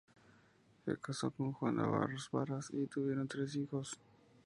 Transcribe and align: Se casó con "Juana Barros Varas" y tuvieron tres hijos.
Se 0.83 0.97
casó 0.97 1.29
con 1.29 1.51
"Juana 1.53 1.85
Barros 1.85 2.27
Varas" 2.31 2.69
y 2.73 2.87
tuvieron 2.87 3.27
tres 3.27 3.55
hijos. 3.55 3.99